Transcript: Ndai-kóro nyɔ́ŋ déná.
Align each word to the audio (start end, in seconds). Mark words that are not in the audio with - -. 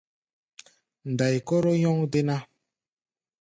Ndai-kóro 1.11 1.71
nyɔ́ŋ 1.81 1.97
déná. 2.11 2.35